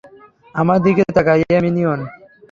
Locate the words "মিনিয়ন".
1.65-1.99